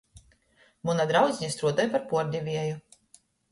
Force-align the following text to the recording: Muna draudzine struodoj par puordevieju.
Muna 0.89 1.05
draudzine 1.11 1.51
struodoj 1.57 1.87
par 1.93 2.09
puordevieju. 2.09 2.83